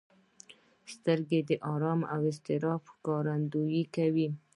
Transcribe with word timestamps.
سترګې 0.93 1.39
د 1.49 1.51
ارام 1.73 2.01
او 2.13 2.21
اضطراب 2.31 2.81
ښکارندويي 2.93 3.83
کوي 3.95 4.27